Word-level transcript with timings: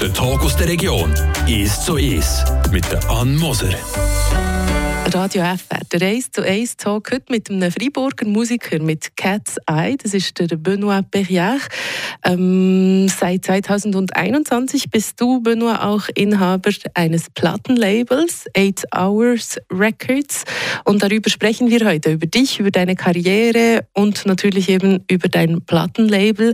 Der 0.00 0.12
Talk 0.14 0.42
aus 0.42 0.56
der 0.56 0.68
Region 0.68 1.12
ist 1.46 1.84
so 1.84 1.98
ist 1.98 2.44
mit 2.70 2.90
der 2.90 3.10
Ann 3.10 3.36
Moser. 3.36 3.68
Radio 5.12 5.42
FR, 5.42 5.80
der 5.92 6.08
1 6.08 6.30
zu 6.30 6.42
1 6.42 6.76
Talk 6.76 7.10
heute 7.10 7.32
mit 7.32 7.50
einem 7.50 7.72
Freiburger 7.72 8.26
Musiker, 8.26 8.78
mit 8.80 9.16
Cat's 9.16 9.56
Eye, 9.66 9.96
das 9.96 10.14
ist 10.14 10.38
der 10.38 10.56
Benoit 10.56 11.04
Perrière. 11.10 11.58
Ähm, 12.24 13.08
seit 13.08 13.44
2021 13.44 14.88
bist 14.90 15.20
du, 15.20 15.40
Benoit, 15.40 15.80
auch 15.80 16.08
Inhaber 16.14 16.70
eines 16.94 17.28
Plattenlabels, 17.30 18.44
8 18.56 18.84
Hours 18.96 19.58
Records. 19.72 20.44
Und 20.84 21.02
darüber 21.02 21.28
sprechen 21.28 21.70
wir 21.70 21.84
heute, 21.86 22.12
über 22.12 22.26
dich, 22.26 22.60
über 22.60 22.70
deine 22.70 22.94
Karriere 22.94 23.86
und 23.94 24.26
natürlich 24.26 24.68
eben 24.68 25.04
über 25.10 25.28
dein 25.28 25.60
Plattenlabel. 25.62 26.52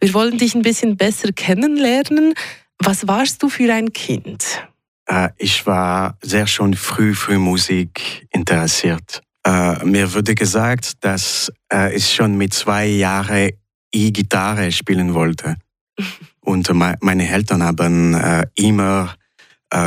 Wir 0.00 0.14
wollen 0.14 0.38
dich 0.38 0.56
ein 0.56 0.62
bisschen 0.62 0.96
besser 0.96 1.30
kennenlernen. 1.32 2.34
Was 2.78 3.06
warst 3.06 3.42
du 3.42 3.48
für 3.48 3.72
ein 3.72 3.92
Kind? 3.92 4.62
Äh, 5.06 5.30
ich 5.36 5.66
war 5.66 6.16
sehr 6.22 6.46
schon 6.46 6.74
früh 6.74 7.14
für 7.14 7.38
Musik 7.38 8.26
interessiert. 8.30 9.22
Äh, 9.44 9.84
mir 9.84 10.12
wurde 10.14 10.34
gesagt, 10.34 11.04
dass 11.04 11.52
äh, 11.72 11.94
ich 11.94 12.14
schon 12.14 12.36
mit 12.36 12.54
zwei 12.54 12.86
Jahren 12.86 13.50
E-Gitarre 13.92 14.70
spielen 14.72 15.14
wollte. 15.14 15.56
Und 16.40 16.72
meine 16.74 17.28
Eltern 17.28 17.62
haben 17.62 18.16
immer 18.56 19.14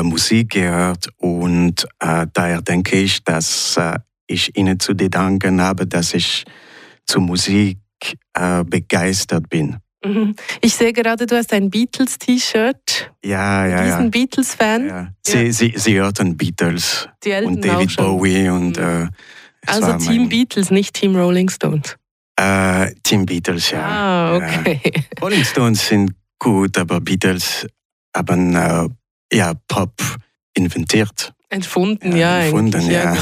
Musik 0.04 0.52
gehört 0.52 1.10
und 1.18 1.86
daher 2.00 2.62
denke 2.62 2.96
ich, 2.96 3.26
dass 3.26 3.78
ich 4.26 4.56
ihnen 4.56 4.80
zu 4.80 4.94
danken 4.94 5.62
habe, 5.62 5.86
dass 5.86 6.14
ich 6.14 6.46
zur 7.06 7.22
Musik 7.22 7.78
begeistert 8.68 9.50
bin. 9.50 9.76
Ich 10.62 10.76
sehe 10.76 10.94
gerade, 10.94 11.26
du 11.26 11.36
hast 11.36 11.54
ein 11.54 11.70
Beatles-T-Shirt. 11.70 13.12
Ja, 13.24 13.66
ja, 13.68 13.86
ja. 13.86 14.02
Beatles-Fan. 14.02 14.88
Ja. 14.88 15.08
Sie, 15.26 15.46
ja. 15.46 15.52
Sie, 15.52 15.74
sie 15.76 16.00
hörten 16.00 16.38
Beatles 16.38 17.08
Die 17.24 17.34
und 17.34 17.64
David 17.64 17.96
Bowie 17.98 18.50
und. 18.50 18.78
Mhm. 18.78 18.84
Äh, 18.84 19.08
also 19.68 19.94
Team 19.98 20.24
mein... 20.24 20.30
Beatles, 20.30 20.72
nicht 20.72 20.94
Team 20.94 21.16
Rolling 21.16 21.50
Stones. 21.50 21.98
Äh, 22.36 22.94
Team 23.04 23.26
Beatles, 23.26 23.72
ja. 23.72 23.82
Ah, 23.82 24.36
okay. 24.36 24.82
Ja. 24.84 25.02
Rolling 25.22 25.44
Stones 25.44 25.88
sind 25.88 26.12
gut, 26.38 26.78
aber 26.78 27.02
Beatles 27.02 27.66
haben 28.16 28.56
äh, 28.56 28.88
ja 29.34 29.54
Pop 29.68 29.94
inventiert. 30.54 31.34
Entfunden, 31.50 32.16
ja. 32.16 32.40
Entfunden, 32.42 32.90
ja. 32.90 33.14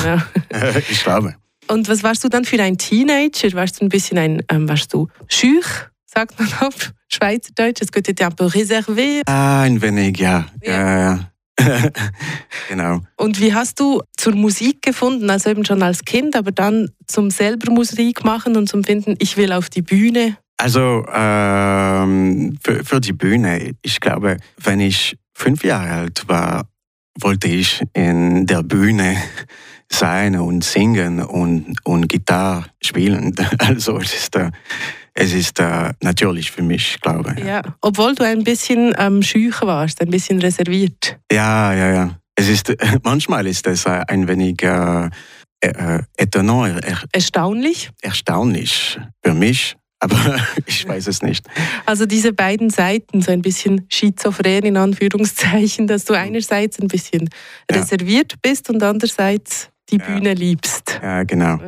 Genau. 0.49 0.77
ich 0.89 1.03
glaube. 1.03 1.35
Und 1.67 1.87
was 1.87 2.03
warst 2.03 2.23
du 2.23 2.29
dann 2.29 2.45
für 2.45 2.61
ein 2.61 2.77
Teenager? 2.77 3.53
Warst 3.53 3.79
du 3.79 3.85
ein 3.85 3.89
bisschen 3.89 4.17
ein, 4.17 4.43
ähm, 4.49 4.67
warst 4.67 4.93
du 4.93 5.07
schüch? 5.27 5.87
Sagt 6.13 6.39
man 6.39 6.47
auf 6.61 6.93
Schweizerdeutsch. 7.09 7.81
Que 7.91 7.99
tu 7.99 8.11
étais 8.11 8.25
un 8.25 8.31
peu 8.31 8.45
réservé? 8.45 9.21
Ah, 9.25 9.61
ein 9.61 9.81
wenig, 9.81 10.19
ja. 10.19 10.45
ja. 10.61 10.71
ja, 10.71 10.99
ja. 10.99 11.19
genau. 12.69 13.01
Und 13.15 13.39
wie 13.39 13.53
hast 13.53 13.79
du 13.79 14.01
zur 14.17 14.35
Musik 14.35 14.81
gefunden? 14.81 15.29
Also 15.29 15.49
eben 15.49 15.65
schon 15.65 15.83
als 15.83 16.03
Kind, 16.03 16.35
aber 16.35 16.51
dann 16.51 16.89
zum 17.07 17.29
selber 17.29 17.71
Musik 17.71 18.23
machen 18.23 18.55
und 18.55 18.67
zum 18.67 18.83
Finden, 18.83 19.15
ich 19.19 19.37
will 19.37 19.51
auf 19.51 19.69
die 19.69 19.81
Bühne? 19.81 20.37
Also 20.57 21.05
ähm, 21.13 22.57
für, 22.63 22.83
für 22.83 23.01
die 23.01 23.13
Bühne, 23.13 23.73
ich 23.81 23.99
glaube, 23.99 24.37
wenn 24.57 24.79
ich 24.79 25.17
fünf 25.33 25.63
Jahre 25.63 25.91
alt 25.91 26.23
war, 26.27 26.67
wollte 27.19 27.47
ich 27.47 27.83
in 27.93 28.45
der 28.47 28.63
Bühne 28.63 29.17
sein 29.91 30.39
und 30.39 30.63
singen 30.63 31.21
und, 31.21 31.75
und 31.83 32.07
Gitarre 32.07 32.65
spielen. 32.81 33.35
Also 33.59 33.97
es 33.97 34.13
ist, 34.13 34.35
äh, 34.35 34.51
es 35.13 35.33
ist 35.33 35.59
äh, 35.59 35.93
natürlich 36.01 36.51
für 36.51 36.63
mich, 36.63 36.99
glaube 37.01 37.35
ich. 37.37 37.45
Ja, 37.45 37.61
obwohl 37.81 38.15
du 38.15 38.23
ein 38.23 38.43
bisschen 38.43 38.93
ähm, 38.97 39.21
schücher 39.21 39.67
warst, 39.67 40.01
ein 40.01 40.09
bisschen 40.09 40.39
reserviert. 40.39 41.17
Ja, 41.31 41.73
ja, 41.73 41.93
ja. 41.93 42.19
Es 42.35 42.49
ist, 42.49 42.73
manchmal 43.03 43.47
ist 43.47 43.67
es 43.67 43.85
äh, 43.85 44.01
ein 44.07 44.27
wenig 44.27 44.63
äh, 44.63 45.09
äh. 45.61 45.99
Er, 46.17 47.03
erstaunlich? 47.11 47.91
Erstaunlich 48.01 48.99
für 49.23 49.33
mich 49.33 49.75
aber 50.03 50.37
ich 50.65 50.87
weiß 50.87 51.07
es 51.07 51.21
nicht. 51.21 51.47
Also 51.85 52.05
diese 52.05 52.33
beiden 52.33 52.69
Seiten, 52.69 53.21
so 53.21 53.31
ein 53.31 53.41
bisschen 53.41 53.85
schizophren 53.89 54.63
in 54.63 54.77
Anführungszeichen, 54.77 55.87
dass 55.87 56.05
du 56.05 56.13
einerseits 56.13 56.79
ein 56.79 56.89
bisschen 56.89 57.29
ja. 57.71 57.77
reserviert 57.77 58.35
bist 58.41 58.69
und 58.69 58.83
andererseits 58.83 59.69
die 59.89 59.97
ja. 59.97 60.05
Bühne 60.05 60.33
liebst. 60.33 60.99
Ja, 61.01 61.23
genau. 61.23 61.59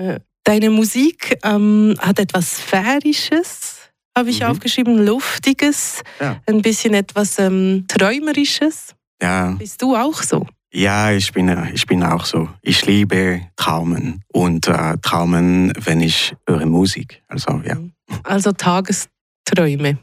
Deine 0.45 0.69
Musik 0.69 1.39
ähm, 1.43 1.95
hat 1.99 2.19
etwas 2.19 2.57
Sphärisches, 2.57 3.77
habe 4.15 4.29
ich 4.29 4.41
mhm. 4.41 4.45
aufgeschrieben, 4.45 5.03
Luftiges, 5.03 6.03
ja. 6.19 6.39
ein 6.45 6.61
bisschen 6.61 6.93
etwas 6.93 7.39
ähm, 7.39 7.85
Träumerisches. 7.87 8.93
Ja. 9.19 9.55
Bist 9.57 9.81
du 9.81 9.95
auch 9.95 10.21
so? 10.21 10.45
Ja, 10.71 11.11
ich 11.11 11.31
bin, 11.31 11.49
ich 11.73 11.87
bin 11.87 12.03
auch 12.03 12.25
so. 12.25 12.47
Ich 12.61 12.85
liebe 12.85 13.41
Traumen 13.55 14.23
und 14.31 14.67
äh, 14.67 14.97
Traumen, 15.01 15.73
wenn 15.79 16.01
ich 16.01 16.35
höre 16.47 16.65
Musik. 16.67 17.23
Also, 17.27 17.61
ja. 17.65 17.75
Mhm. 17.75 17.93
Also 18.23 18.51
Tagesträume. 18.51 19.97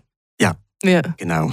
Ja, 0.84 1.02
genau. 1.16 1.52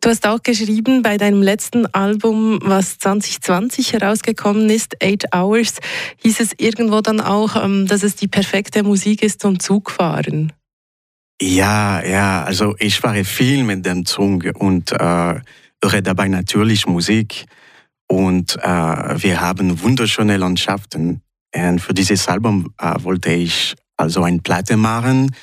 Du 0.00 0.10
hast 0.10 0.26
auch 0.26 0.42
geschrieben 0.42 1.02
bei 1.02 1.16
deinem 1.16 1.42
letzten 1.42 1.86
Album, 1.86 2.58
was 2.62 2.98
2020 2.98 3.94
herausgekommen 3.94 4.68
ist, 4.68 5.02
Eight 5.02 5.34
Hours, 5.34 5.76
hieß 6.18 6.40
es 6.40 6.52
irgendwo 6.58 7.00
dann 7.00 7.20
auch, 7.20 7.56
ähm, 7.56 7.86
dass 7.86 8.02
es 8.02 8.16
die 8.16 8.28
perfekte 8.28 8.82
Musik 8.82 9.22
ist 9.22 9.40
zum 9.40 9.58
Zugfahren. 9.58 10.52
Ja, 11.40 12.02
ja, 12.04 12.44
also 12.44 12.74
ich 12.78 12.98
fahre 12.98 13.24
viel 13.24 13.64
mit 13.64 13.84
dem 13.84 14.06
Zug 14.06 14.44
und 14.58 14.92
äh, 14.92 14.96
höre 15.82 16.02
dabei 16.02 16.28
natürlich 16.28 16.86
Musik. 16.86 17.46
Und 18.08 18.56
äh, 18.56 19.22
wir 19.22 19.40
haben 19.40 19.82
wunderschöne 19.82 20.36
Landschaften. 20.36 21.22
Und 21.54 21.80
für 21.80 21.94
dieses 21.94 22.28
Album 22.28 22.72
äh, 22.78 22.94
wollte 23.02 23.32
ich 23.32 23.74
also 23.96 24.22
eine 24.22 24.38
Platte 24.38 24.76
machen, 24.76 25.34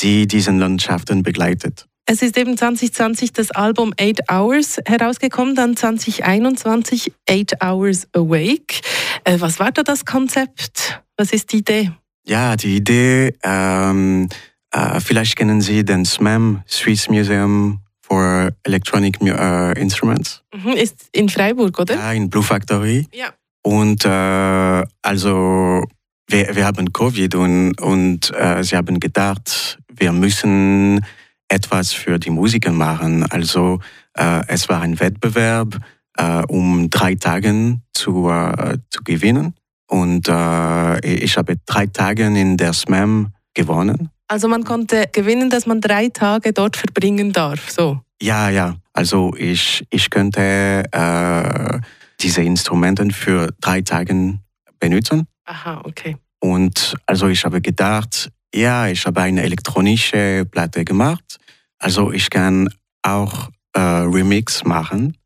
die 0.00 0.26
diesen 0.26 0.58
Landschaften 0.58 1.22
begleitet. 1.22 1.86
Es 2.08 2.22
ist 2.22 2.38
eben 2.38 2.56
2020 2.56 3.32
das 3.32 3.50
Album 3.50 3.92
Eight 3.96 4.30
Hours 4.30 4.78
herausgekommen, 4.86 5.56
dann 5.56 5.76
2021 5.76 7.12
Eight 7.28 7.60
Hours 7.60 8.06
Awake. 8.12 8.80
Äh, 9.24 9.40
was 9.40 9.58
war 9.58 9.72
da 9.72 9.82
das 9.82 10.04
Konzept? 10.04 11.02
Was 11.16 11.32
ist 11.32 11.52
die 11.52 11.58
Idee? 11.58 11.90
Ja, 12.24 12.54
die 12.54 12.76
Idee, 12.76 13.34
ähm, 13.42 14.28
äh, 14.70 15.00
vielleicht 15.00 15.34
kennen 15.34 15.60
Sie 15.60 15.84
den 15.84 16.04
SMEM, 16.04 16.62
Swiss 16.68 17.08
Museum 17.08 17.80
for 18.02 18.50
Electronic 18.62 19.20
uh, 19.20 19.72
Instruments. 19.76 20.44
Mhm, 20.54 20.74
ist 20.74 21.08
in 21.10 21.28
Freiburg, 21.28 21.76
oder? 21.76 21.96
Ja, 21.96 22.12
in 22.12 22.30
Blue 22.30 22.44
Factory. 22.44 23.08
Ja. 23.12 23.30
Und 23.62 24.04
äh, 24.04 24.84
also 25.02 25.82
wir, 26.28 26.54
wir 26.54 26.64
haben 26.64 26.92
Covid 26.92 27.34
und, 27.34 27.80
und 27.80 28.32
äh, 28.32 28.62
sie 28.62 28.76
haben 28.76 29.00
gedacht, 29.00 29.78
wir 29.88 30.12
müssen 30.12 31.04
etwas 31.48 31.92
für 31.92 32.18
die 32.18 32.30
Musiker 32.30 32.72
machen. 32.72 33.24
Also 33.30 33.80
äh, 34.14 34.42
es 34.48 34.68
war 34.68 34.80
ein 34.80 34.98
Wettbewerb, 34.98 35.78
äh, 36.16 36.42
um 36.48 36.90
drei 36.90 37.14
Tage 37.14 37.80
zu, 37.92 38.28
äh, 38.28 38.78
zu 38.90 39.02
gewinnen. 39.04 39.54
Und 39.88 40.28
äh, 40.28 41.06
ich 41.06 41.36
habe 41.36 41.56
drei 41.64 41.86
Tage 41.86 42.26
in 42.26 42.56
der 42.56 42.72
SMAM 42.72 43.32
gewonnen. 43.54 44.10
Also 44.28 44.48
man 44.48 44.64
konnte 44.64 45.04
gewinnen, 45.12 45.50
dass 45.50 45.66
man 45.66 45.80
drei 45.80 46.08
Tage 46.08 46.52
dort 46.52 46.76
verbringen 46.76 47.32
darf, 47.32 47.70
so? 47.70 48.00
Ja, 48.20 48.50
ja. 48.50 48.76
Also 48.92 49.34
ich, 49.36 49.86
ich 49.90 50.10
könnte 50.10 50.84
äh, 50.90 51.80
diese 52.20 52.42
Instrumente 52.42 53.08
für 53.10 53.50
drei 53.60 53.82
Tage 53.82 54.38
benutzen. 54.80 55.26
Aha, 55.44 55.82
okay. 55.84 56.16
Und 56.40 56.96
also 57.06 57.28
ich 57.28 57.44
habe 57.44 57.60
gedacht, 57.60 58.30
ja, 58.56 58.88
ich 58.88 59.06
habe 59.06 59.20
eine 59.22 59.42
elektronische 59.42 60.46
Platte 60.50 60.84
gemacht. 60.84 61.38
Also 61.78 62.12
ich 62.12 62.30
kann 62.30 62.68
auch 63.02 63.50
äh, 63.74 63.80
Remix 63.80 64.64
machen 64.64 65.16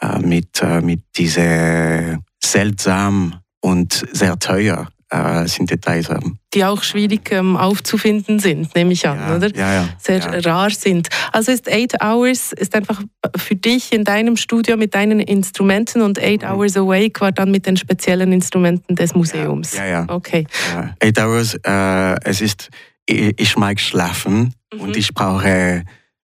äh, 0.00 0.18
mit, 0.20 0.62
äh, 0.62 0.80
mit 0.80 1.02
dieser 1.16 2.18
seltsam 2.42 3.40
und 3.60 4.06
sehr 4.12 4.38
teuer 4.38 4.88
äh, 5.10 5.46
Synthesizer. 5.46 6.20
Die 6.54 6.64
auch 6.64 6.82
schwierig 6.82 7.30
ähm, 7.32 7.56
aufzufinden 7.56 8.38
sind, 8.38 8.74
nehme 8.74 8.92
ich 8.92 9.06
an, 9.06 9.18
ja, 9.18 9.36
oder? 9.36 9.56
Ja, 9.56 9.72
ja. 9.74 9.88
Sehr 9.98 10.18
ja. 10.18 10.50
rar 10.50 10.70
sind. 10.70 11.08
Also 11.32 11.52
ist 11.52 11.68
Eight 11.68 11.94
Hours 12.02 12.52
ist 12.52 12.74
einfach 12.74 13.00
für 13.36 13.54
dich 13.54 13.92
in 13.92 14.04
deinem 14.04 14.36
Studio 14.36 14.76
mit 14.76 14.94
deinen 14.94 15.20
Instrumenten 15.20 16.02
und 16.02 16.18
Eight 16.18 16.42
mhm. 16.42 16.48
Hours 16.48 16.76
Awake 16.76 17.20
war 17.20 17.32
dann 17.32 17.50
mit 17.50 17.66
den 17.66 17.76
speziellen 17.76 18.32
Instrumenten 18.32 18.96
des 18.96 19.14
Museums. 19.14 19.76
Ja, 19.76 19.86
ja. 19.86 20.06
Okay. 20.08 20.46
Ja. 20.74 20.94
Eight 21.00 21.18
Hours, 21.18 21.54
äh, 21.64 22.16
es 22.24 22.40
ist, 22.40 22.70
ich, 23.06 23.34
ich 23.38 23.56
mag 23.56 23.80
schlafen 23.80 24.54
mhm. 24.72 24.80
und 24.80 24.96
ich 24.96 25.14
brauche 25.14 25.84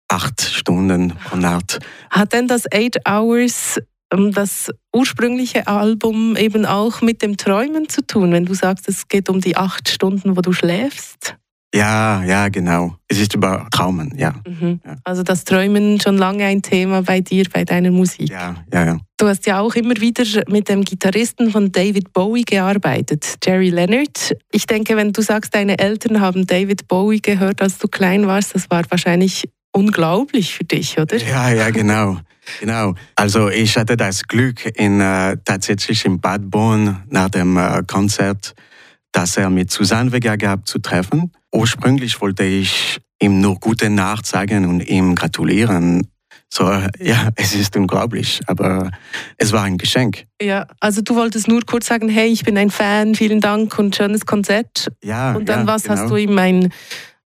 acht 0.07 0.41
Stunden 0.41 1.13
pro 1.23 1.37
Nacht. 1.37 1.79
Hat 2.09 2.33
denn 2.33 2.47
das 2.47 2.65
Eight 2.71 2.97
Hours 3.07 3.79
das 4.11 4.69
ursprüngliche 4.93 5.67
Album 5.67 6.35
eben 6.35 6.65
auch 6.65 7.01
mit 7.01 7.21
dem 7.21 7.37
Träumen 7.37 7.87
zu 7.89 8.05
tun, 8.05 8.31
wenn 8.31 8.45
du 8.45 8.53
sagst, 8.53 8.87
es 8.89 9.07
geht 9.07 9.29
um 9.29 9.39
die 9.39 9.55
acht 9.55 9.89
Stunden, 9.89 10.35
wo 10.35 10.41
du 10.41 10.51
schläfst? 10.51 11.37
Ja, 11.73 12.21
ja, 12.23 12.49
genau. 12.49 12.95
Es 13.07 13.17
ist 13.17 13.33
über 13.33 13.65
Traumen, 13.71 14.13
ja. 14.17 14.33
Mhm. 14.45 14.81
ja. 14.85 14.97
Also 15.05 15.23
das 15.23 15.45
Träumen 15.45 16.01
schon 16.01 16.17
lange 16.17 16.43
ein 16.43 16.61
Thema 16.61 17.01
bei 17.01 17.21
dir, 17.21 17.45
bei 17.51 17.63
deiner 17.63 17.91
Musik. 17.91 18.29
Ja, 18.29 18.55
ja, 18.73 18.85
ja. 18.85 18.99
Du 19.17 19.27
hast 19.27 19.45
ja 19.45 19.61
auch 19.61 19.73
immer 19.75 19.95
wieder 20.01 20.25
mit 20.49 20.67
dem 20.67 20.83
Gitarristen 20.83 21.49
von 21.49 21.71
David 21.71 22.11
Bowie 22.11 22.43
gearbeitet, 22.43 23.35
Jerry 23.45 23.69
Leonard. 23.69 24.33
Ich 24.51 24.67
denke, 24.67 24.97
wenn 24.97 25.13
du 25.13 25.21
sagst, 25.21 25.55
deine 25.55 25.79
Eltern 25.79 26.19
haben 26.19 26.45
David 26.45 26.89
Bowie 26.89 27.21
gehört, 27.21 27.61
als 27.61 27.77
du 27.77 27.87
klein 27.87 28.27
warst, 28.27 28.53
das 28.53 28.69
war 28.69 28.83
wahrscheinlich 28.89 29.47
unglaublich 29.71 30.53
für 30.53 30.65
dich, 30.65 30.99
oder? 30.99 31.17
Ja, 31.17 31.51
ja, 31.51 31.69
genau. 31.69 32.17
Genau. 32.59 32.95
Also 33.15 33.49
ich 33.49 33.77
hatte 33.77 33.97
das 33.97 34.23
Glück, 34.23 34.65
in, 34.77 34.99
äh, 34.99 35.37
tatsächlich 35.45 36.05
in 36.05 36.19
Bad 36.19 36.49
Bonn 36.49 37.03
nach 37.09 37.29
dem 37.29 37.57
äh, 37.57 37.83
Konzert, 37.85 38.53
das 39.11 39.37
er 39.37 39.49
mit 39.49 39.71
Susanne 39.71 40.11
Vega 40.11 40.35
gab, 40.35 40.67
zu 40.67 40.79
treffen. 40.79 41.31
Ursprünglich 41.51 42.19
wollte 42.21 42.43
ich 42.43 42.99
ihm 43.19 43.41
nur 43.41 43.59
gute 43.59 43.89
Nacht 43.89 44.25
sagen 44.25 44.65
und 44.65 44.81
ihm 44.81 45.15
gratulieren. 45.15 46.07
So, 46.53 46.69
ja, 46.99 47.29
es 47.35 47.55
ist 47.55 47.75
unglaublich, 47.75 48.41
aber 48.47 48.91
es 49.37 49.51
war 49.51 49.63
ein 49.63 49.77
Geschenk. 49.77 50.25
Ja, 50.41 50.67
also 50.79 51.01
du 51.01 51.15
wolltest 51.15 51.47
nur 51.47 51.61
kurz 51.65 51.87
sagen, 51.87 52.09
hey, 52.09 52.27
ich 52.27 52.43
bin 52.43 52.57
ein 52.57 52.69
Fan, 52.69 53.15
vielen 53.15 53.39
Dank 53.39 53.77
und 53.79 53.95
schönes 53.95 54.25
Konzert. 54.25 54.91
Ja. 55.03 55.33
Und 55.33 55.47
dann 55.47 55.61
ja, 55.61 55.67
was 55.67 55.83
genau. 55.83 55.95
hast 55.95 56.09
du 56.09 56.15
ihm 56.17 56.37
ein 56.37 56.73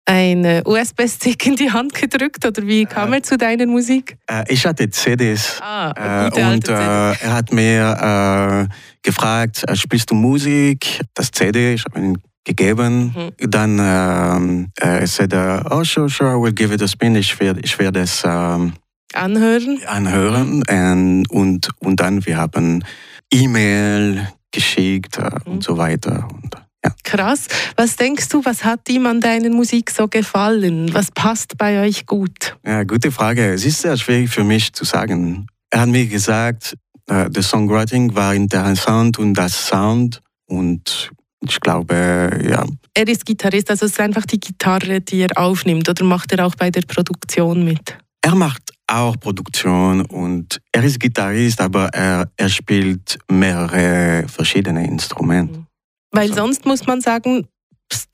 ein 0.08 0.62
USB-Stick 0.66 1.46
in 1.46 1.56
die 1.56 1.70
Hand 1.70 1.94
gedrückt 1.94 2.46
oder 2.46 2.66
wie 2.66 2.86
kam 2.86 3.12
äh, 3.12 3.18
er 3.18 3.24
zu 3.24 3.38
deiner 3.38 3.66
Musik? 3.66 4.18
Äh, 4.28 4.46
ich 4.48 4.66
hatte 4.66 4.90
CDs 4.90 5.62
ah, 5.62 5.92
äh, 5.96 6.30
gute 6.30 6.48
und 6.48 6.68
äh, 6.70 6.72
er 6.72 7.34
hat 7.34 7.52
mir 7.52 8.70
äh, 8.70 8.74
gefragt, 9.04 9.64
äh, 9.68 9.76
spielst 9.76 10.10
du 10.10 10.16
Musik? 10.16 11.02
Das 11.14 11.30
CD, 11.32 11.74
ich 11.74 11.84
habe 11.86 12.00
ihn 12.00 12.18
gegeben. 12.46 13.14
Mhm. 13.16 13.52
Dann 13.52 13.80
ähm, 13.80 14.72
äh, 14.80 15.06
er 15.06 15.66
oh 15.70 15.84
sure, 15.84 16.10
sure, 16.10 16.32
I 16.32 16.42
will 16.42 16.54
give 16.54 16.74
it 16.74 16.82
a 16.82 16.88
spin. 16.88 17.16
Ich 17.16 17.40
werde 17.40 17.60
ich 17.60 17.78
werd 17.78 17.98
es 17.98 18.24
ähm, 18.26 18.74
anhören. 19.14 19.82
anhören 19.86 20.64
und, 20.64 21.30
und, 21.30 21.70
und 21.80 22.00
dann 22.00 22.26
wir 22.26 22.38
haben 22.38 22.84
E-Mail 23.32 24.30
geschickt 24.52 25.18
äh, 25.18 25.30
mhm. 25.46 25.54
und 25.54 25.64
so 25.64 25.78
weiter. 25.78 26.28
Und, 26.32 26.67
ja. 26.88 26.96
Krass. 27.04 27.48
Was 27.76 27.96
denkst 27.96 28.30
du, 28.30 28.44
was 28.44 28.64
hat 28.64 28.88
ihm 28.90 29.06
an 29.06 29.22
deiner 29.22 29.50
Musik 29.50 29.92
so 29.92 30.08
gefallen? 30.08 30.94
Was 30.94 31.12
passt 31.12 31.58
bei 31.58 31.82
euch 31.82 32.06
gut? 32.06 32.58
Ja, 32.66 32.84
gute 32.84 33.12
Frage. 33.12 33.54
Es 33.54 33.66
ist 33.66 33.82
sehr 33.82 33.98
schwierig 33.98 34.30
für 34.30 34.44
mich 34.44 34.74
zu 34.74 34.86
sagen. 34.86 35.48
Er 35.70 35.82
hat 35.82 35.90
mir 35.90 36.08
gesagt, 36.08 36.76
äh, 37.08 37.30
das 37.30 37.50
Songwriting 37.50 38.16
war 38.16 38.34
interessant 38.34 39.20
und 39.20 39.34
das 39.34 39.68
Sound 39.68 40.22
und 40.46 41.12
ich 41.42 41.60
glaube, 41.60 42.40
ja. 42.50 42.66
Er 42.94 43.08
ist 43.08 43.26
Gitarrist, 43.26 43.70
also 43.70 43.86
es 43.86 43.92
ist 43.92 44.00
einfach 44.00 44.26
die 44.26 44.40
Gitarre, 44.40 45.02
die 45.02 45.22
er 45.22 45.38
aufnimmt 45.38 45.88
oder 45.88 46.04
macht 46.04 46.32
er 46.32 46.46
auch 46.46 46.56
bei 46.56 46.72
der 46.72 46.82
Produktion 46.82 47.64
mit? 47.64 47.98
Er 48.22 48.36
macht 48.36 48.74
auch 48.88 49.20
Produktion 49.20 50.02
und 50.02 50.60
er 50.72 50.84
ist 50.84 51.00
Gitarrist, 51.00 51.62
aber 51.62 51.90
er, 51.90 52.30
er 52.36 52.50
spielt 52.50 53.20
mehrere 53.30 54.26
verschiedene 54.28 54.88
Instrumente. 54.88 55.67
Weil 56.12 56.34
sonst 56.34 56.66
muss 56.66 56.86
man 56.88 57.02
sagen, 57.02 57.48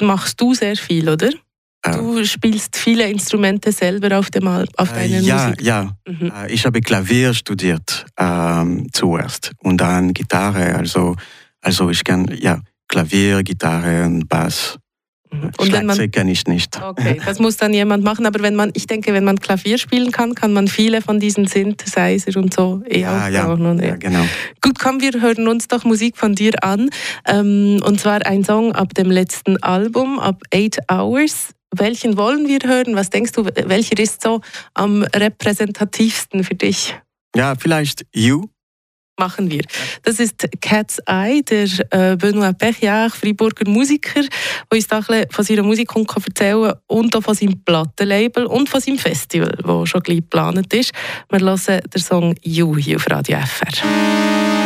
machst 0.01 0.39
du 0.41 0.53
sehr 0.53 0.75
viel, 0.75 1.09
oder? 1.09 1.29
Du 1.83 2.23
spielst 2.23 2.77
viele 2.77 3.09
Instrumente 3.09 3.73
selber 3.73 4.17
auf, 4.17 4.31
dem 4.31 4.47
auf 4.47 4.93
deiner 4.93 5.19
ja, 5.19 5.47
Musik. 5.47 5.61
Ja, 5.61 5.97
mhm. 6.07 6.31
ich 6.47 6.65
habe 6.65 6.79
Klavier 6.79 7.33
studiert 7.33 8.05
ähm, 8.17 8.87
zuerst 8.93 9.51
und 9.59 9.81
dann 9.81 10.13
Gitarre. 10.13 10.75
Also, 10.75 11.17
also 11.59 11.89
ich 11.89 12.05
kann 12.05 12.33
ja 12.39 12.61
Klavier, 12.87 13.43
Gitarre 13.43 14.05
und 14.05 14.29
Bass. 14.29 14.77
Und 15.57 15.67
Schlagzeug 15.67 16.11
kann 16.11 16.27
ich 16.27 16.45
nicht. 16.47 16.81
Okay, 16.81 17.21
das 17.25 17.39
muss 17.39 17.57
dann 17.57 17.73
jemand 17.73 18.03
machen. 18.03 18.25
Aber 18.25 18.41
wenn 18.41 18.55
man, 18.55 18.71
ich 18.73 18.87
denke, 18.87 19.13
wenn 19.13 19.23
man 19.23 19.39
Klavier 19.39 19.77
spielen 19.77 20.11
kann, 20.11 20.35
kann 20.35 20.53
man 20.53 20.67
viele 20.67 21.01
von 21.01 21.19
diesen 21.19 21.47
Synthesizer 21.47 22.39
und 22.39 22.53
so 22.53 22.81
eh 22.87 23.01
ja, 23.01 23.27
ja, 23.27 23.55
ja, 23.55 23.95
genau. 23.95 24.23
Gut, 24.61 24.79
komm, 24.79 25.01
wir 25.01 25.21
hören 25.21 25.47
uns 25.47 25.67
doch 25.67 25.83
Musik 25.83 26.17
von 26.17 26.35
dir 26.35 26.63
an. 26.63 26.89
Ähm, 27.27 27.81
und 27.85 27.99
zwar 27.99 28.25
ein 28.25 28.43
Song 28.43 28.73
ab 28.73 28.93
dem 28.93 29.11
letzten 29.11 29.61
Album, 29.63 30.19
ab 30.19 30.41
Eight 30.53 30.77
Hours. 30.91 31.53
Welchen 31.75 32.17
wollen 32.17 32.47
wir 32.47 32.59
hören? 32.63 32.95
Was 32.95 33.09
denkst 33.09 33.31
du, 33.31 33.45
welcher 33.45 33.97
ist 33.97 34.21
so 34.21 34.41
am 34.73 35.03
repräsentativsten 35.03 36.43
für 36.43 36.55
dich? 36.55 36.95
Ja, 37.35 37.55
vielleicht 37.55 38.05
You 38.13 38.52
machen 39.17 39.49
wir. 39.51 39.61
Das 40.03 40.19
ist 40.19 40.47
Cat's 40.61 40.99
Eye, 41.05 41.41
der 41.43 41.67
äh, 41.91 42.15
Benoit 42.15 42.57
Pechjach, 42.57 43.15
Freiburger 43.15 43.69
Musiker, 43.69 44.21
der 44.21 44.77
uns 44.77 44.87
da 44.87 45.01
ein 45.07 45.25
von 45.29 45.45
seiner 45.45 45.63
Musik 45.63 45.89
erzählen 45.95 46.73
und 46.87 47.15
auch 47.15 47.23
von 47.23 47.35
seinem 47.35 47.63
Plattenlabel 47.63 48.45
und 48.45 48.69
von 48.69 48.81
seinem 48.81 48.97
Festival, 48.97 49.55
das 49.63 49.89
schon 49.89 50.01
gleich 50.01 50.17
geplant 50.17 50.73
ist. 50.73 50.91
Wir 51.29 51.39
hören 51.39 51.81
den 51.93 52.01
Song 52.01 52.35
«You» 52.41 52.77
hier 52.77 52.97
auf 52.97 53.09
Radio 53.09 53.37
FR. 53.39 54.62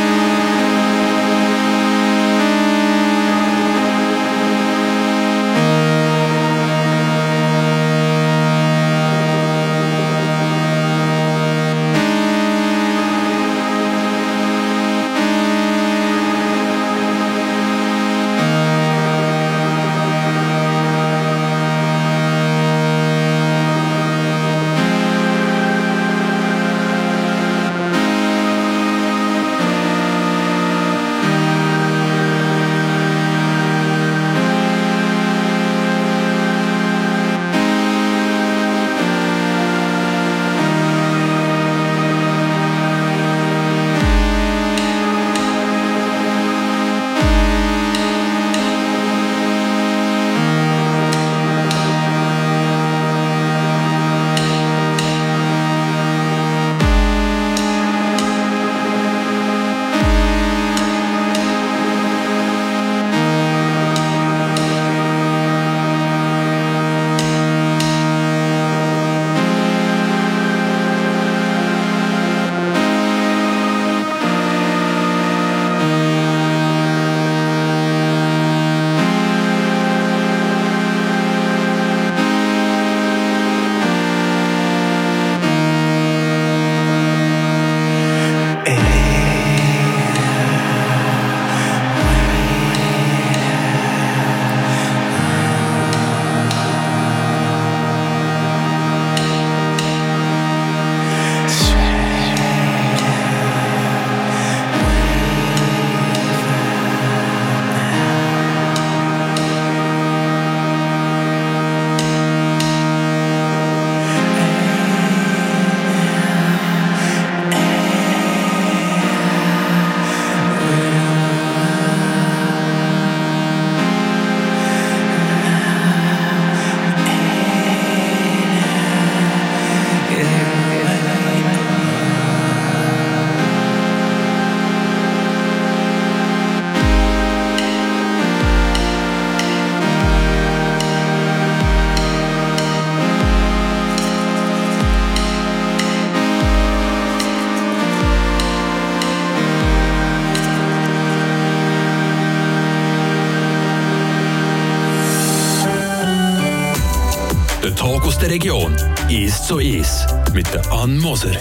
Der 158.28 158.36
Region. 158.36 158.76
Ist 159.10 159.48
so 159.48 159.60
ist 159.60 160.06
mit 160.34 160.52
der 160.54 160.70
Ann 160.72 160.98
Moser. 161.00 161.36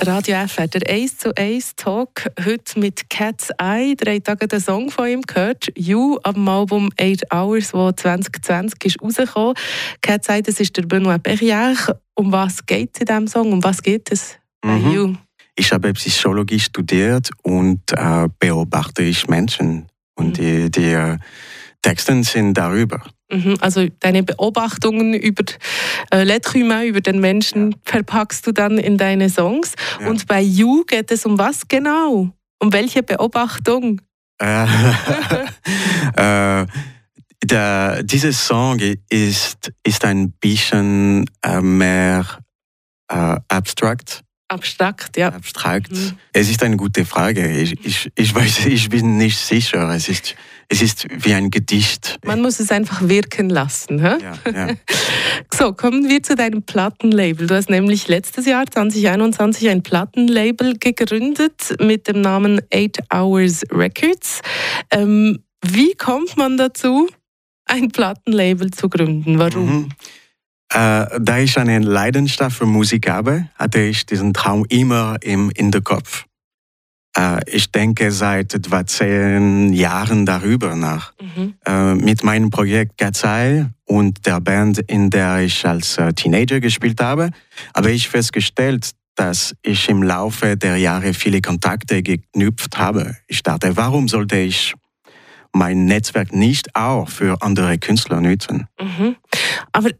Radio 0.00 0.46
FR, 0.46 0.68
der 0.68 0.88
1 0.88 1.18
zu 1.18 1.36
1 1.36 1.76
Talk, 1.76 2.26
heute 2.44 2.78
mit 2.78 3.10
Cat's 3.10 3.50
Eye. 3.58 3.94
Drei 3.94 4.20
Tage 4.20 4.48
den 4.48 4.60
Song 4.60 4.90
von 4.90 5.06
ihm 5.06 5.22
gehört, 5.22 5.70
You, 5.76 6.18
dem 6.26 6.48
Album 6.48 6.90
8 6.98 7.32
Hours, 7.32 7.72
das 7.72 7.96
2020 7.96 8.84
ist 8.84 9.02
rausgekommen. 9.02 9.54
Cat's 10.00 10.28
Eye, 10.28 10.42
das 10.42 10.60
ist 10.60 10.76
der 10.76 10.82
Benoit 10.82 11.22
Perrière. 11.22 11.94
Um 12.14 12.32
was 12.32 12.64
geht 12.64 12.90
es 12.94 13.00
in 13.00 13.06
diesem 13.06 13.26
Song? 13.26 13.52
Um 13.52 13.62
was 13.62 13.82
geht 13.82 14.10
es 14.10 14.36
bei 14.60 14.78
mhm. 14.78 14.92
You? 14.92 15.14
Ich 15.56 15.72
habe 15.72 15.92
Psychologie 15.92 16.60
studiert 16.60 17.30
und 17.42 17.80
äh, 17.92 18.28
beobachte 18.38 19.02
ich 19.02 19.28
Menschen. 19.28 19.86
Und 20.14 20.28
mhm. 20.28 20.32
die, 20.32 20.70
die 20.70 20.92
äh, 20.92 21.18
Texte 21.82 22.22
sind 22.24 22.54
darüber. 22.54 23.02
Mhm, 23.34 23.56
also 23.60 23.86
deine 24.00 24.22
Beobachtungen 24.22 25.12
über 25.14 25.44
äh, 26.10 26.22
L'être 26.22 26.84
über 26.86 27.00
den 27.00 27.20
Menschen, 27.20 27.72
ja. 27.72 27.78
verpackst 27.84 28.46
du 28.46 28.52
dann 28.52 28.78
in 28.78 28.96
deine 28.96 29.28
Songs. 29.28 29.74
Ja. 30.00 30.08
Und 30.08 30.26
bei 30.26 30.40
You 30.40 30.84
geht 30.84 31.10
es 31.10 31.26
um 31.26 31.38
was 31.38 31.66
genau? 31.66 32.30
Um 32.60 32.72
welche 32.72 33.02
Beobachtung? 33.02 34.00
Äh, 34.38 34.66
äh, 36.62 36.66
der, 37.42 38.02
dieser 38.02 38.32
Song 38.32 38.80
ist, 39.08 39.72
ist 39.82 40.04
ein 40.04 40.32
bisschen 40.32 41.24
äh, 41.42 41.60
mehr 41.60 42.24
äh, 43.08 43.36
abstrakt. 43.48 44.23
Abstrakt, 44.48 45.16
ja. 45.16 45.28
Abstrakt. 45.28 45.92
Mhm. 45.92 46.18
Es 46.32 46.50
ist 46.50 46.62
eine 46.62 46.76
gute 46.76 47.04
Frage. 47.04 47.50
Ich, 47.50 47.84
ich, 47.84 48.10
ich 48.14 48.34
weiß, 48.34 48.66
ich 48.66 48.88
bin 48.88 49.16
nicht 49.16 49.38
sicher. 49.38 49.88
Es 49.90 50.08
ist 50.08 50.36
es 50.68 50.82
ist 50.82 51.06
wie 51.10 51.34
ein 51.34 51.50
Gedicht. 51.50 52.18
Man 52.24 52.40
muss 52.40 52.58
es 52.60 52.70
einfach 52.70 53.08
wirken 53.08 53.50
lassen. 53.50 54.00
Hä? 54.00 54.16
Ja, 54.22 54.52
ja. 54.52 54.74
so, 55.52 55.72
kommen 55.72 56.08
wir 56.08 56.22
zu 56.22 56.34
deinem 56.34 56.62
Plattenlabel. 56.62 57.46
Du 57.46 57.54
hast 57.54 57.70
nämlich 57.70 58.08
letztes 58.08 58.46
Jahr, 58.46 58.64
2021, 58.66 59.68
ein 59.68 59.82
Plattenlabel 59.82 60.78
gegründet 60.78 61.76
mit 61.80 62.08
dem 62.08 62.20
Namen 62.20 62.60
Eight 62.72 62.98
Hours 63.12 63.62
Records. 63.70 64.40
Ähm, 64.90 65.40
wie 65.62 65.94
kommt 65.94 66.36
man 66.36 66.56
dazu, 66.56 67.08
ein 67.66 67.90
Plattenlabel 67.90 68.70
zu 68.70 68.88
gründen? 68.88 69.38
Warum? 69.38 69.66
Mhm. 69.66 69.88
Äh, 70.74 71.20
da 71.20 71.38
ich 71.38 71.56
eine 71.56 71.78
Leidenschaft 71.78 72.56
für 72.58 72.66
Musik 72.66 73.08
habe, 73.08 73.48
hatte 73.54 73.80
ich 73.80 74.06
diesen 74.06 74.34
Traum 74.34 74.66
immer 74.68 75.16
im 75.20 75.50
in 75.50 75.70
der 75.70 75.82
Kopf. 75.82 76.24
Äh, 77.16 77.48
ich 77.48 77.70
denke 77.70 78.10
seit 78.10 78.54
etwa 78.54 78.84
zehn 78.84 79.72
Jahren 79.72 80.26
darüber 80.26 80.74
nach. 80.74 81.12
Mhm. 81.20 81.54
Äh, 81.64 81.94
mit 81.94 82.24
meinem 82.24 82.50
Projekt 82.50 82.98
Gazai 82.98 83.66
und 83.84 84.26
der 84.26 84.40
Band, 84.40 84.78
in 84.78 85.10
der 85.10 85.42
ich 85.42 85.64
als 85.64 85.96
äh, 85.96 86.12
Teenager 86.12 86.58
gespielt 86.58 87.00
habe, 87.00 87.30
habe 87.76 87.92
ich 87.92 88.08
festgestellt, 88.08 88.90
dass 89.14 89.54
ich 89.62 89.88
im 89.88 90.02
Laufe 90.02 90.56
der 90.56 90.76
Jahre 90.76 91.14
viele 91.14 91.40
Kontakte 91.40 92.02
geknüpft 92.02 92.78
habe. 92.78 93.16
Ich 93.28 93.44
dachte, 93.44 93.76
warum 93.76 94.08
sollte 94.08 94.38
ich 94.38 94.74
mein 95.52 95.84
Netzwerk 95.84 96.32
nicht 96.34 96.74
auch 96.74 97.08
für 97.08 97.40
andere 97.42 97.78
Künstler 97.78 98.20
nutzen? 98.20 98.66
Mhm. 98.80 99.14
Aber 99.70 99.90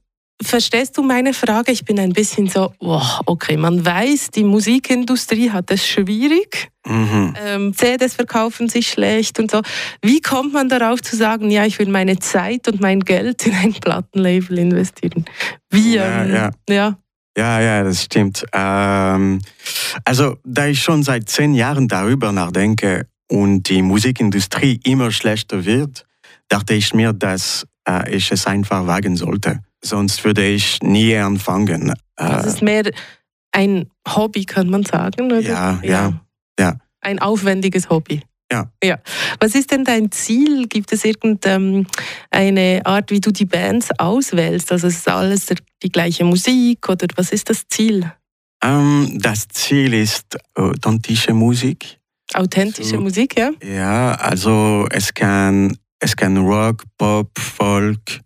Verstehst 0.42 0.96
du 0.98 1.02
meine 1.02 1.32
Frage? 1.32 1.70
Ich 1.70 1.84
bin 1.84 1.98
ein 2.00 2.12
bisschen 2.12 2.48
so, 2.48 2.72
oh, 2.80 3.00
okay, 3.24 3.56
man 3.56 3.84
weiß, 3.84 4.30
die 4.30 4.42
Musikindustrie 4.42 5.50
hat 5.50 5.70
es 5.70 5.86
schwierig. 5.86 6.70
Mhm. 6.84 7.34
Ähm, 7.40 7.74
CDs 7.74 8.14
verkaufen 8.14 8.68
sich 8.68 8.88
schlecht 8.88 9.38
und 9.38 9.52
so. 9.52 9.62
Wie 10.02 10.20
kommt 10.20 10.52
man 10.52 10.68
darauf 10.68 11.00
zu 11.00 11.16
sagen, 11.16 11.50
ja, 11.50 11.64
ich 11.64 11.78
will 11.78 11.88
meine 11.88 12.18
Zeit 12.18 12.66
und 12.66 12.80
mein 12.80 13.00
Geld 13.00 13.46
in 13.46 13.54
ein 13.54 13.74
Plattenlabel 13.74 14.58
investieren? 14.58 15.24
Wie? 15.70 15.94
Ja, 15.94 16.24
ähm, 16.24 16.34
ja. 16.34 16.50
ja. 16.68 16.98
Ja, 17.36 17.60
ja, 17.60 17.82
das 17.82 18.04
stimmt. 18.04 18.44
Ähm, 18.52 19.40
also, 20.04 20.36
da 20.44 20.66
ich 20.66 20.80
schon 20.80 21.02
seit 21.02 21.28
zehn 21.28 21.54
Jahren 21.54 21.88
darüber 21.88 22.30
nachdenke 22.30 23.08
und 23.28 23.68
die 23.68 23.82
Musikindustrie 23.82 24.80
immer 24.84 25.10
schlechter 25.10 25.64
wird, 25.64 26.04
dachte 26.48 26.74
ich 26.74 26.94
mir, 26.94 27.12
dass 27.12 27.66
äh, 27.88 28.14
ich 28.14 28.30
es 28.30 28.46
einfach 28.46 28.86
wagen 28.86 29.16
sollte 29.16 29.60
sonst 29.84 30.24
würde 30.24 30.46
ich 30.46 30.82
nie 30.82 31.16
anfangen. 31.16 31.92
Das 32.16 32.46
ist 32.46 32.62
mehr 32.62 32.90
ein 33.52 33.88
Hobby, 34.08 34.44
kann 34.44 34.68
man 34.68 34.84
sagen, 34.84 35.26
oder? 35.26 35.40
Ja, 35.40 35.80
ja, 35.82 36.20
ja. 36.58 36.76
Ein 37.00 37.18
aufwendiges 37.18 37.88
Hobby. 37.88 38.22
Ja. 38.52 38.70
ja. 38.82 38.98
Was 39.40 39.54
ist 39.54 39.70
denn 39.70 39.84
dein 39.84 40.10
Ziel? 40.12 40.68
Gibt 40.68 40.92
es 40.92 41.04
irgendeine 41.04 41.86
ähm, 42.32 42.80
Art, 42.84 43.10
wie 43.10 43.20
du 43.20 43.30
die 43.30 43.46
Bands 43.46 43.88
auswählst? 43.98 44.70
Also 44.70 44.86
ist 44.86 45.08
alles 45.08 45.46
die 45.82 45.90
gleiche 45.90 46.24
Musik 46.24 46.88
oder 46.88 47.06
was 47.16 47.30
ist 47.30 47.50
das 47.50 47.66
Ziel? 47.68 48.12
Ähm, 48.62 49.18
das 49.20 49.48
Ziel 49.48 49.94
ist 49.94 50.36
authentische 50.54 51.34
Musik. 51.34 51.98
Authentische 52.32 52.96
so, 52.96 53.00
Musik, 53.00 53.38
ja? 53.38 53.50
Ja, 53.62 54.14
also 54.14 54.86
es 54.90 55.12
kann, 55.12 55.76
es 55.98 56.16
kann 56.16 56.36
Rock, 56.36 56.82
Pop, 56.96 57.38
Folk 57.38 58.20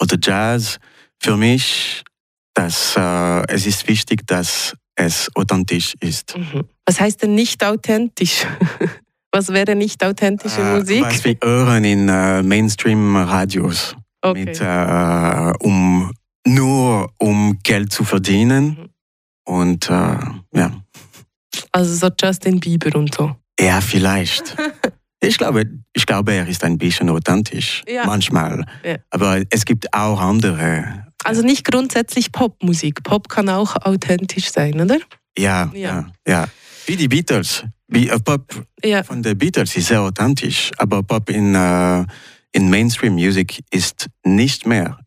oder 0.00 0.16
Jazz 0.20 0.78
für 1.20 1.36
mich, 1.36 2.02
dass, 2.54 2.96
äh, 2.96 3.46
es 3.48 3.66
ist 3.66 3.86
wichtig, 3.88 4.26
dass 4.26 4.74
es 4.96 5.30
authentisch 5.34 5.94
ist. 6.00 6.36
Mhm. 6.36 6.64
Was 6.84 7.00
heißt 7.00 7.22
denn 7.22 7.34
nicht 7.34 7.64
authentisch? 7.64 8.46
Was 9.32 9.48
wäre 9.48 9.76
nicht 9.76 10.04
authentische 10.04 10.60
äh, 10.60 10.78
Musik? 10.78 11.04
Was 11.04 11.24
wir 11.24 11.36
hören 11.42 11.84
in 11.84 12.08
äh, 12.08 12.42
Mainstream-Radios. 12.42 13.94
Okay. 14.22 14.44
Mit, 14.44 14.60
äh, 14.60 15.52
um, 15.60 16.12
nur 16.44 17.10
um 17.18 17.58
Geld 17.62 17.92
zu 17.92 18.04
verdienen. 18.04 18.66
Mhm. 18.66 18.88
Und 19.44 19.88
äh, 19.88 20.16
ja. 20.54 20.72
Also 21.72 21.94
so 21.94 22.08
Justin 22.20 22.58
Bieber 22.58 22.98
und 22.98 23.14
so. 23.14 23.36
Ja, 23.58 23.80
vielleicht. 23.80 24.56
Ich 25.22 25.36
glaube, 25.36 25.66
ich 25.92 26.06
glaube, 26.06 26.32
er 26.32 26.48
ist 26.48 26.64
ein 26.64 26.78
bisschen 26.78 27.10
authentisch, 27.10 27.82
ja. 27.86 28.06
manchmal. 28.06 28.64
Ja. 28.82 28.96
Aber 29.10 29.42
es 29.50 29.66
gibt 29.66 29.92
auch 29.92 30.18
andere. 30.18 31.09
Also 31.24 31.42
nicht 31.42 31.64
grundsätzlich 31.64 32.32
Popmusik. 32.32 33.02
Pop 33.02 33.28
kann 33.28 33.48
auch 33.48 33.76
authentisch 33.76 34.50
sein, 34.50 34.80
oder? 34.80 34.98
Ja, 35.36 35.70
ja, 35.74 35.78
ja. 35.78 36.12
ja. 36.26 36.48
Wie 36.86 36.96
die 36.96 37.08
Beatles. 37.08 37.64
Wie, 37.88 38.08
äh, 38.08 38.18
Pop 38.18 38.64
ja. 38.84 39.02
von 39.02 39.22
den 39.22 39.36
Beatles 39.36 39.76
ist 39.76 39.88
sehr 39.88 40.00
authentisch, 40.00 40.70
aber 40.78 41.02
Pop 41.02 41.28
in, 41.28 41.54
äh, 41.54 42.04
in 42.52 42.70
Mainstream 42.70 43.14
Music 43.14 43.62
ist 43.70 44.08
nicht 44.24 44.66
mehr. 44.66 44.98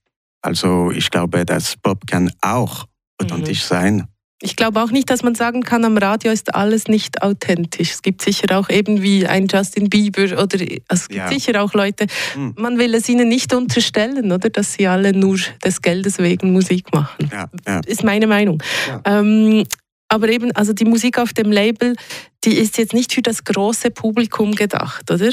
Also 0.41 0.91
ich 0.91 1.09
glaube, 1.09 1.45
dass 1.45 1.77
Pop 1.77 2.05
kann 2.05 2.31
auch 2.41 2.85
authentisch 3.17 3.63
mhm. 3.63 3.67
sein. 3.67 4.07
Ich 4.45 4.57
glaube 4.57 4.83
auch 4.83 4.91
nicht, 4.91 5.09
dass 5.09 5.23
man 5.23 5.35
sagen 5.35 5.63
kann, 5.63 5.85
am 5.85 5.97
Radio 5.97 6.29
ist 6.29 6.53
alles 6.53 6.89
nicht 6.89 7.21
authentisch. 7.21 7.91
Es 7.91 8.01
gibt 8.01 8.21
sicher 8.21 8.59
auch 8.59 8.69
eben 8.69 9.01
wie 9.01 9.25
ein 9.25 9.47
Justin 9.47 9.89
Bieber 9.89 10.23
oder 10.33 10.59
es 10.89 11.07
gibt 11.07 11.17
ja. 11.17 11.29
sicher 11.29 11.63
auch 11.63 11.73
Leute, 11.73 12.07
hm. 12.33 12.53
man 12.57 12.77
will 12.77 12.93
es 12.93 13.07
ihnen 13.07 13.29
nicht 13.29 13.53
unterstellen, 13.53 14.33
oder, 14.33 14.49
dass 14.49 14.73
sie 14.73 14.85
alle 14.85 15.13
nur 15.13 15.39
des 15.63 15.81
Geldes 15.81 16.17
wegen 16.19 16.51
Musik 16.51 16.93
machen. 16.93 17.29
Ja, 17.31 17.49
ja. 17.65 17.79
Ist 17.85 18.03
meine 18.03 18.27
Meinung. 18.27 18.61
Ähm, 19.05 19.63
aber 20.09 20.27
eben, 20.27 20.51
also 20.51 20.73
die 20.73 20.85
Musik 20.85 21.19
auf 21.19 21.31
dem 21.31 21.49
Label, 21.49 21.95
die 22.43 22.55
ist 22.55 22.77
jetzt 22.77 22.93
nicht 22.93 23.13
für 23.13 23.21
das 23.21 23.45
große 23.45 23.91
Publikum 23.91 24.55
gedacht, 24.55 25.09
oder? 25.09 25.31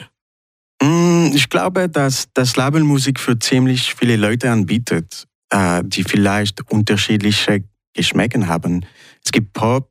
Hm, 0.81 1.33
ich 1.35 1.49
glaube, 1.51 1.89
dass 1.89 2.29
das 2.33 2.55
Label 2.55 2.85
Musik 2.85 3.19
für 3.19 3.37
ziemlich 3.37 3.93
viele 3.93 4.15
Leute 4.15 4.53
anbietet, 4.53 5.27
äh, 5.51 5.83
die 5.85 6.05
vielleicht 6.05 6.71
unterschiedliche 6.71 7.65
Geschmäcken 8.01 8.49
haben. 8.49 8.87
Es 9.23 9.31
gibt 9.31 9.53
Pop, 9.53 9.91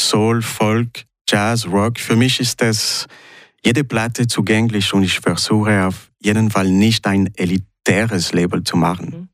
Soul, 0.00 0.40
Folk, 0.40 1.04
Jazz, 1.28 1.66
Rock. 1.66 1.98
Für 1.98 2.14
mich 2.14 2.38
ist 2.38 2.62
das 2.62 3.08
jede 3.64 3.82
Platte 3.82 4.28
zugänglich 4.28 4.94
und 4.94 5.02
ich 5.02 5.18
versuche 5.18 5.84
auf 5.84 6.12
jeden 6.20 6.52
Fall 6.52 6.68
nicht 6.68 7.08
ein 7.08 7.28
elitäres 7.34 8.32
Label 8.32 8.62
zu 8.62 8.76
machen. 8.76 9.06
Mhm. 9.06 9.28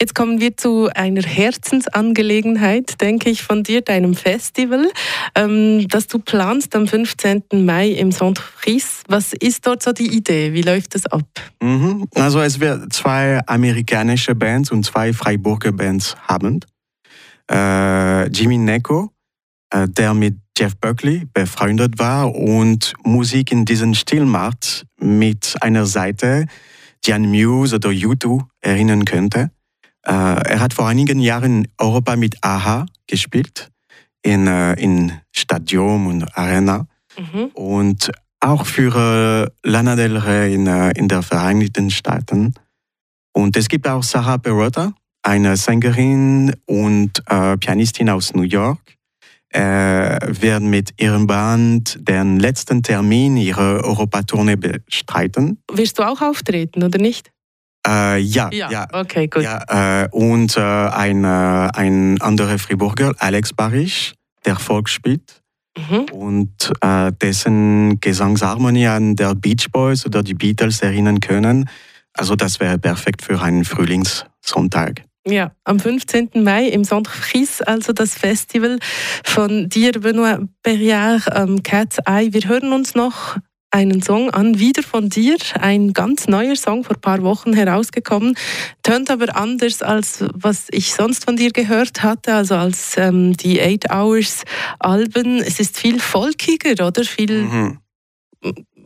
Jetzt 0.00 0.16
kommen 0.16 0.40
wir 0.40 0.56
zu 0.56 0.88
einer 0.94 1.22
Herzensangelegenheit, 1.22 3.00
denke 3.00 3.30
ich, 3.30 3.42
von 3.42 3.62
dir, 3.62 3.82
deinem 3.82 4.14
Festival, 4.14 4.90
ähm, 5.36 5.86
das 5.88 6.08
du 6.08 6.18
planst 6.18 6.74
am 6.74 6.88
15. 6.88 7.42
Mai 7.52 7.90
im 7.90 8.10
Centre 8.10 8.42
Fris. 8.42 9.02
Was 9.06 9.32
ist 9.34 9.64
dort 9.66 9.82
so 9.82 9.92
die 9.92 10.16
Idee? 10.16 10.54
Wie 10.54 10.62
läuft 10.62 10.96
es 10.96 11.06
ab? 11.06 11.28
Mhm. 11.62 12.08
Also 12.14 12.40
es 12.40 12.58
wird 12.58 12.92
zwei 12.92 13.40
amerikanische 13.46 14.34
Bands 14.34 14.72
und 14.72 14.84
zwei 14.84 15.12
Freiburger 15.12 15.70
Bands 15.70 16.16
haben 16.26 16.64
äh, 17.50 18.28
Jimmy 18.28 18.58
Neko, 18.58 19.10
äh, 19.70 19.88
der 19.88 20.14
mit 20.14 20.36
Jeff 20.56 20.76
Buckley 20.76 21.26
befreundet 21.32 21.98
war 21.98 22.34
und 22.34 22.94
Musik 23.02 23.50
in 23.50 23.64
diesem 23.64 23.94
Stil 23.94 24.24
macht, 24.24 24.86
mit 24.98 25.56
einer 25.60 25.86
Seite, 25.86 26.46
die 27.04 27.12
an 27.12 27.30
Muse 27.30 27.76
oder 27.76 27.90
U2 27.90 28.42
erinnern 28.60 29.04
könnte. 29.04 29.50
Äh, 30.06 30.12
er 30.12 30.60
hat 30.60 30.74
vor 30.74 30.86
einigen 30.86 31.18
Jahren 31.18 31.64
in 31.64 31.68
Europa 31.78 32.16
mit 32.16 32.36
Aha 32.42 32.86
gespielt, 33.06 33.70
in, 34.22 34.46
äh, 34.46 34.74
in 34.74 35.12
Stadion 35.32 36.06
und 36.06 36.36
Arena. 36.36 36.86
Mhm. 37.18 37.46
Und 37.54 38.10
auch 38.40 38.66
für 38.66 39.52
äh, 39.64 39.68
Lana 39.68 39.96
Del 39.96 40.16
Rey 40.16 40.54
in, 40.54 40.66
äh, 40.66 40.90
in 40.92 41.08
der 41.08 41.22
Vereinigten 41.22 41.90
Staaten. 41.90 42.54
Und 43.32 43.56
es 43.56 43.68
gibt 43.68 43.86
auch 43.86 44.02
Sarah 44.02 44.38
Perrotta, 44.38 44.92
eine 45.22 45.56
Sängerin 45.56 46.54
und 46.66 47.22
äh, 47.28 47.56
Pianistin 47.56 48.10
aus 48.10 48.34
New 48.34 48.42
York, 48.42 48.80
äh, 49.52 49.58
werden 49.60 50.70
mit 50.70 51.00
ihrem 51.00 51.26
Band 51.26 51.98
den 52.00 52.38
letzten 52.38 52.82
Termin 52.82 53.36
ihrer 53.36 53.84
Europatournee 53.84 54.56
bestreiten. 54.56 55.58
Wirst 55.72 55.98
du 55.98 56.04
auch 56.04 56.20
auftreten 56.20 56.82
oder 56.82 56.98
nicht? 56.98 57.32
Äh, 57.86 58.18
ja, 58.18 58.50
Ja, 58.52 58.70
ja. 58.70 58.86
okay, 58.92 59.26
gut. 59.26 59.42
Ja, 59.42 60.04
äh, 60.04 60.08
und 60.10 60.56
äh, 60.56 60.60
ein, 60.60 61.24
äh, 61.24 61.26
ein 61.26 62.20
anderer 62.20 62.58
Friburger, 62.58 63.12
Alex 63.18 63.52
Barisch, 63.52 64.14
der 64.44 64.56
Folk 64.56 64.88
spielt. 64.88 65.42
Mhm. 65.78 66.06
Und 66.12 66.72
dessen 67.22 68.00
Gesangsharmonie 68.00 68.88
an 68.88 69.14
der 69.14 69.36
Beach 69.36 69.68
Boys 69.70 70.04
oder 70.04 70.24
die 70.24 70.34
Beatles 70.34 70.82
erinnern 70.82 71.20
können. 71.20 71.70
Also 72.12 72.34
das 72.34 72.58
wäre 72.58 72.76
perfekt 72.76 73.22
für 73.22 73.40
einen 73.40 73.64
Frühlingssonntag. 73.64 75.04
Ja, 75.26 75.52
am 75.64 75.78
15. 75.78 76.30
Mai 76.42 76.68
im 76.68 76.84
Centre 76.84 77.12
Fris, 77.12 77.60
also 77.60 77.92
das 77.92 78.14
Festival 78.14 78.78
von 79.24 79.68
dir, 79.68 79.92
Benoit 79.92 80.40
Perrière, 80.64 81.20
ähm, 81.34 81.62
Cat's 81.62 81.98
Eye. 82.06 82.32
Wir 82.32 82.48
hören 82.48 82.72
uns 82.72 82.94
noch 82.94 83.36
einen 83.70 84.02
Song 84.02 84.30
an, 84.30 84.58
wieder 84.58 84.82
von 84.82 85.10
dir, 85.10 85.36
ein 85.60 85.92
ganz 85.92 86.26
neuer 86.26 86.56
Song, 86.56 86.82
vor 86.84 86.96
ein 86.96 87.00
paar 87.02 87.22
Wochen 87.22 87.52
herausgekommen, 87.52 88.34
tönt 88.82 89.10
aber 89.10 89.36
anders 89.36 89.82
als 89.82 90.24
was 90.34 90.66
ich 90.70 90.92
sonst 90.94 91.24
von 91.26 91.36
dir 91.36 91.52
gehört 91.52 92.02
hatte, 92.02 92.34
also 92.34 92.56
als 92.56 92.96
ähm, 92.96 93.36
die 93.36 93.60
Eight 93.60 93.90
Hours 93.92 94.42
Alben. 94.80 95.36
Es 95.38 95.60
ist 95.60 95.78
viel 95.78 96.00
folkiger, 96.00 96.84
oder? 96.86 97.04
Viel, 97.04 97.42
Mhm. 97.44 97.78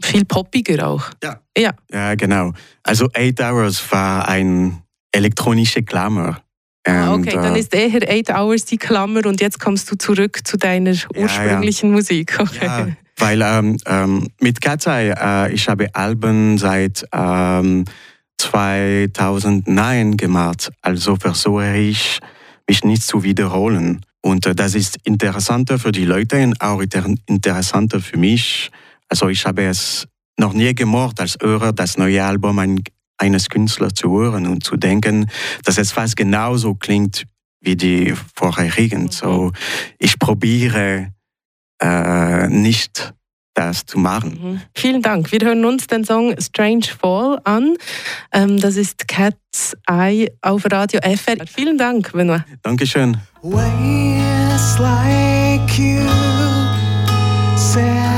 viel 0.02 0.24
poppiger 0.24 0.86
auch. 0.88 1.04
Ja. 1.22 1.40
Ja, 1.56 1.70
Ja, 1.90 2.14
genau. 2.16 2.52
Also 2.82 3.08
Eight 3.14 3.40
Hours 3.40 3.80
war 3.92 4.28
ein 4.28 4.82
elektronische 5.14 5.82
Klammer. 5.82 6.40
Ah, 6.86 7.14
okay, 7.14 7.34
dann 7.34 7.54
äh, 7.54 7.60
ist 7.60 7.74
eher 7.74 8.08
Eight 8.08 8.28
Hours 8.28 8.66
die 8.66 8.76
Klammer 8.76 9.24
und 9.26 9.40
jetzt 9.40 9.58
kommst 9.58 9.90
du 9.90 9.96
zurück 9.96 10.40
zu 10.44 10.58
deiner 10.58 10.94
ursprünglichen 11.16 11.92
Musik. 11.92 12.36
Okay. 12.38 12.66
Ja, 12.66 12.88
weil 13.16 13.40
ähm, 13.42 13.78
ähm, 13.86 14.28
mit 14.40 14.58
Eye, 14.66 15.14
äh, 15.16 15.52
ich 15.52 15.68
habe 15.68 15.94
Alben 15.94 16.58
seit 16.58 17.06
ähm, 17.12 17.84
2009 18.38 20.16
gemacht, 20.16 20.70
also 20.82 21.16
versuche 21.16 21.76
ich, 21.76 22.18
mich 22.68 22.84
nicht 22.84 23.02
zu 23.02 23.22
wiederholen. 23.22 24.04
Und 24.20 24.46
äh, 24.46 24.54
das 24.54 24.74
ist 24.74 24.98
interessanter 25.04 25.78
für 25.78 25.92
die 25.92 26.04
Leute 26.04 26.42
und 26.42 26.60
auch 26.60 26.80
inter 26.80 27.06
interessanter 27.26 28.00
für 28.00 28.18
mich. 28.18 28.70
Also 29.08 29.28
ich 29.28 29.46
habe 29.46 29.64
es 29.64 30.06
noch 30.38 30.52
nie 30.52 30.74
gemacht, 30.74 31.20
als 31.20 31.38
Hörer 31.40 31.72
das 31.72 31.96
neue 31.96 32.24
Album 32.24 32.58
ein, 32.58 32.82
eines 33.18 33.48
Künstlers 33.48 33.94
zu 33.94 34.10
hören 34.10 34.46
und 34.46 34.64
zu 34.64 34.76
denken, 34.76 35.30
dass 35.64 35.78
es 35.78 35.92
fast 35.92 36.16
genauso 36.16 36.74
klingt 36.74 37.24
wie 37.60 37.76
die 37.76 38.14
vorherigen. 38.34 39.10
So, 39.10 39.52
ich 39.98 40.18
probiere 40.18 41.12
äh, 41.80 42.48
nicht 42.48 43.14
das 43.54 43.86
zu 43.86 43.98
machen. 43.98 44.38
Mhm. 44.42 44.60
Vielen 44.74 45.00
Dank. 45.00 45.30
Wir 45.32 45.40
hören 45.40 45.64
uns 45.64 45.86
den 45.86 46.04
Song 46.04 46.34
Strange 46.40 46.86
Fall 46.86 47.40
an. 47.44 47.76
Ähm, 48.32 48.58
das 48.60 48.76
ist 48.76 49.06
Cat's 49.08 49.76
Eye 49.88 50.28
auf 50.42 50.66
Radio 50.70 51.00
FR. 51.00 51.46
Vielen 51.46 51.78
Dank, 51.78 52.12
Benoit. 52.12 52.42
Dankeschön. 52.62 53.16
Ways 53.42 54.78
like 54.78 55.78
you 55.78 56.02
sat 57.56 58.13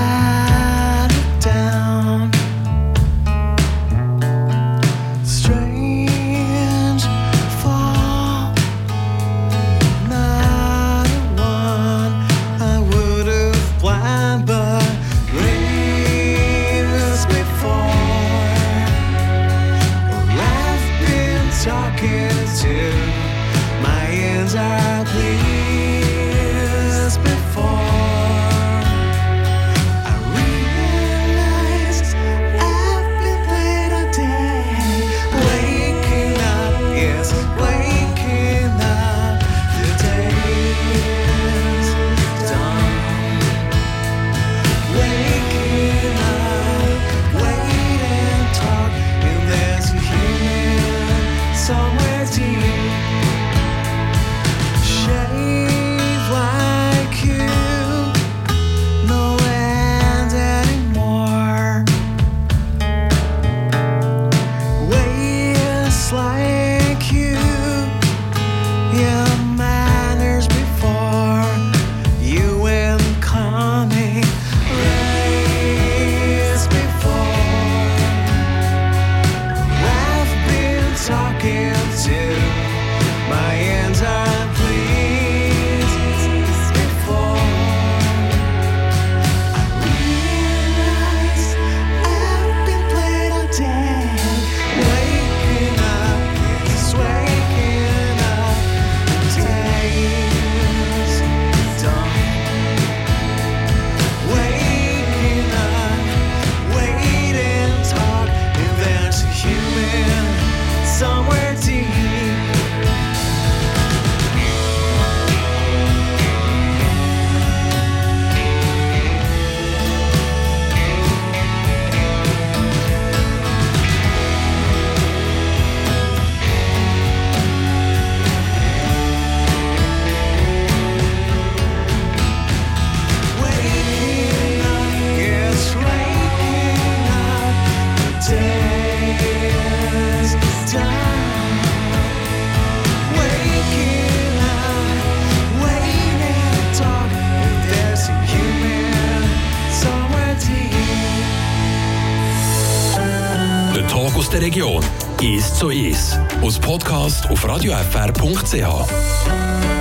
So 155.56 155.70
ist. 155.70 156.20
Aus 156.42 156.58
Podcast 156.58 157.30
auf 157.30 157.48
radiofr.ch. 157.48 159.76